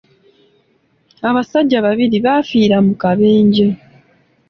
[1.29, 3.65] Abasajja babiri baafiira mu kabenje.